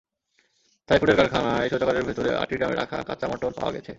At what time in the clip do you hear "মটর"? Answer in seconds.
3.27-3.51